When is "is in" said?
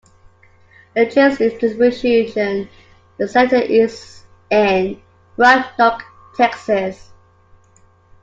3.57-4.99